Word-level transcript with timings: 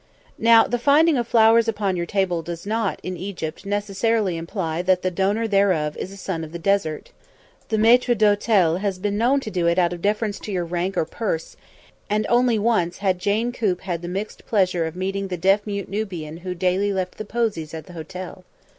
Now, 0.39 0.63
the 0.63 0.79
finding 0.79 1.15
of 1.15 1.27
flowers 1.27 1.67
upon 1.67 1.95
your 1.95 2.07
table 2.07 2.41
does 2.41 2.65
not, 2.65 2.99
in 3.03 3.15
Egypt, 3.15 3.67
necessarily 3.67 4.35
imply 4.35 4.81
that 4.81 5.03
the 5.03 5.11
donor 5.11 5.47
thereof 5.47 5.95
is 5.95 6.11
a 6.11 6.17
son 6.17 6.43
of 6.43 6.51
the 6.51 6.57
desert; 6.57 7.11
the 7.69 7.77
maître 7.77 8.17
d'hôtel 8.17 8.79
has 8.79 8.97
been 8.97 9.15
known 9.15 9.41
to 9.41 9.51
do 9.51 9.67
it 9.67 9.77
out 9.77 9.93
of 9.93 10.01
deference 10.01 10.39
to 10.39 10.51
your 10.51 10.65
rank 10.65 10.97
or 10.97 11.05
purse; 11.05 11.55
and 12.09 12.25
only 12.29 12.57
once 12.57 12.97
had 12.97 13.19
Jane 13.19 13.51
Coop 13.51 13.81
had 13.81 14.01
the 14.01 14.07
mixed 14.07 14.47
pleasure 14.47 14.87
of 14.87 14.95
meeting 14.95 15.27
the 15.27 15.37
deaf 15.37 15.67
mute 15.67 15.87
Nubian 15.87 16.37
who 16.37 16.55
daily 16.55 16.91
left 16.91 17.19
the 17.19 17.23
posies 17.23 17.71
at 17.75 17.85
the 17.85 17.93
hotel. 17.93 18.43